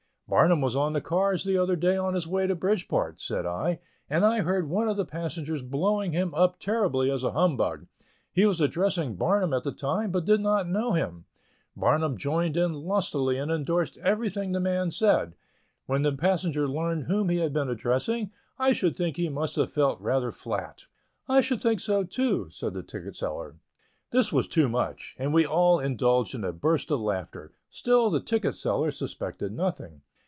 "Barnum 0.27 0.61
was 0.61 0.77
on 0.77 0.93
the 0.93 1.01
cars 1.01 1.43
the 1.43 1.57
other 1.57 1.75
day, 1.75 1.97
on 1.97 2.13
his 2.13 2.25
way 2.25 2.47
to 2.47 2.55
Bridgeport," 2.55 3.19
said 3.19 3.45
I, 3.45 3.81
"and 4.09 4.23
I 4.23 4.39
heard 4.39 4.69
one 4.69 4.87
of 4.87 4.95
the 4.95 5.03
passengers 5.03 5.61
blowing 5.61 6.13
him 6.13 6.33
up 6.33 6.57
terribly 6.57 7.11
as 7.11 7.25
a 7.25 7.33
humbug. 7.33 7.85
He 8.31 8.45
was 8.45 8.61
addressing 8.61 9.17
Barnum 9.17 9.51
at 9.53 9.65
the 9.65 9.73
time, 9.73 10.09
but 10.09 10.23
did 10.23 10.39
not 10.39 10.69
know 10.69 10.93
him. 10.93 11.25
Barnum 11.75 12.17
joined 12.17 12.55
in 12.55 12.71
lustily, 12.71 13.37
and 13.37 13.51
indorsed 13.51 13.97
everything 13.97 14.53
the 14.53 14.61
man 14.61 14.89
said. 14.91 15.35
When 15.85 16.01
the 16.03 16.13
passenger 16.13 16.65
learned 16.65 17.07
whom 17.07 17.27
he 17.27 17.39
had 17.39 17.51
been 17.51 17.67
addressing, 17.69 18.31
I 18.57 18.71
should 18.71 18.95
think 18.95 19.17
he 19.17 19.27
must 19.27 19.57
have 19.57 19.69
felt 19.73 19.99
rather 19.99 20.31
flat." 20.31 20.85
"I 21.27 21.41
should 21.41 21.61
think 21.61 21.81
so, 21.81 22.05
too," 22.05 22.49
said 22.51 22.73
the 22.73 22.83
ticket 22.83 23.17
seller. 23.17 23.57
This 24.11 24.31
was 24.31 24.47
too 24.47 24.69
much, 24.69 25.13
and 25.19 25.33
we 25.33 25.45
all 25.45 25.77
indulged 25.81 26.33
in 26.33 26.45
a 26.45 26.53
burst 26.53 26.89
of 26.89 27.01
laughter; 27.01 27.51
still 27.69 28.09
the 28.09 28.21
ticket 28.21 28.55
seller 28.55 28.91
suspected 28.91 29.51
nothing. 29.51 30.03